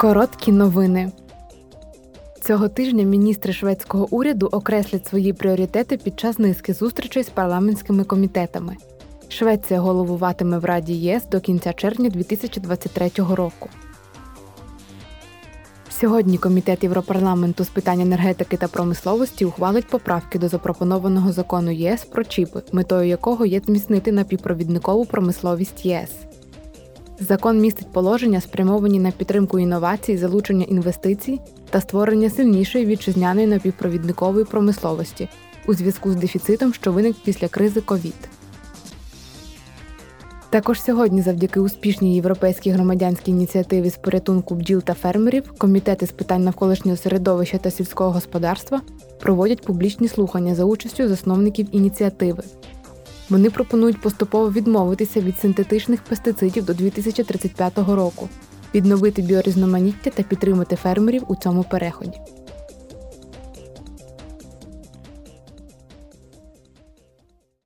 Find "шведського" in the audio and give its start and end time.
3.52-4.08